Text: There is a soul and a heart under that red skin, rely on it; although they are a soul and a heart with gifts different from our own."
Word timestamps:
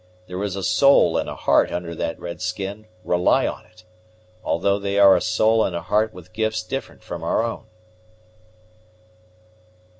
There 0.25 0.41
is 0.41 0.55
a 0.55 0.63
soul 0.63 1.15
and 1.15 1.29
a 1.29 1.35
heart 1.35 1.71
under 1.71 1.93
that 1.93 2.19
red 2.19 2.41
skin, 2.41 2.87
rely 3.03 3.45
on 3.45 3.65
it; 3.67 3.83
although 4.43 4.79
they 4.79 4.97
are 4.97 5.15
a 5.15 5.21
soul 5.21 5.63
and 5.63 5.75
a 5.75 5.81
heart 5.83 6.11
with 6.11 6.33
gifts 6.33 6.63
different 6.63 7.03
from 7.03 7.21
our 7.21 7.43
own." 7.43 7.67